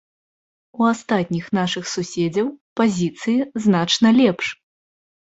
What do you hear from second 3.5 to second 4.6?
значна лепш.